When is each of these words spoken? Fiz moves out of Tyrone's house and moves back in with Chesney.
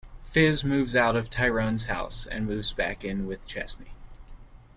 Fiz 0.25 0.63
moves 0.63 0.95
out 0.95 1.15
of 1.15 1.29
Tyrone's 1.29 1.83
house 1.85 2.25
and 2.25 2.47
moves 2.47 2.73
back 2.73 3.05
in 3.05 3.27
with 3.27 3.45
Chesney. 3.45 3.93